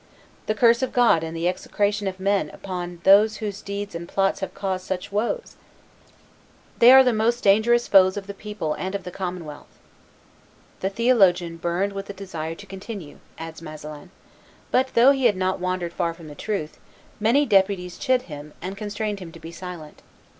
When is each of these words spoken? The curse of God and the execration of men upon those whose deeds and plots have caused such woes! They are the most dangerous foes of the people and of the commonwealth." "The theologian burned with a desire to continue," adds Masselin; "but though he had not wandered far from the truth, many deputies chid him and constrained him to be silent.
The 0.47 0.55
curse 0.55 0.81
of 0.81 0.93
God 0.93 1.23
and 1.23 1.37
the 1.37 1.47
execration 1.47 2.07
of 2.07 2.19
men 2.19 2.49
upon 2.49 3.01
those 3.03 3.37
whose 3.37 3.61
deeds 3.61 3.93
and 3.93 4.09
plots 4.09 4.39
have 4.39 4.55
caused 4.55 4.87
such 4.87 5.11
woes! 5.11 5.57
They 6.79 6.91
are 6.91 7.03
the 7.03 7.13
most 7.13 7.43
dangerous 7.43 7.87
foes 7.87 8.17
of 8.17 8.25
the 8.25 8.33
people 8.33 8.73
and 8.73 8.95
of 8.95 9.03
the 9.03 9.11
commonwealth." 9.11 9.77
"The 10.79 10.89
theologian 10.89 11.57
burned 11.57 11.93
with 11.93 12.09
a 12.09 12.13
desire 12.13 12.55
to 12.55 12.65
continue," 12.65 13.19
adds 13.37 13.61
Masselin; 13.61 14.09
"but 14.71 14.91
though 14.95 15.11
he 15.11 15.25
had 15.25 15.37
not 15.37 15.59
wandered 15.59 15.93
far 15.93 16.15
from 16.15 16.29
the 16.29 16.33
truth, 16.33 16.79
many 17.19 17.45
deputies 17.45 17.99
chid 17.99 18.23
him 18.23 18.53
and 18.59 18.75
constrained 18.75 19.19
him 19.19 19.31
to 19.33 19.39
be 19.39 19.51
silent. 19.51 20.01